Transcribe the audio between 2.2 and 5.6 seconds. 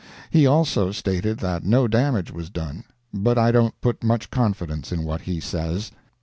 was done; but I don't put much confidence in what he